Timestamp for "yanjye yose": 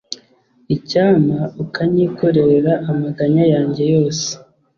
3.53-4.27